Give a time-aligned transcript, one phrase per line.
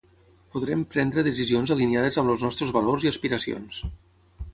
[0.53, 3.83] podrem prendre decisions aliniades amb els nostres valors i aspiracions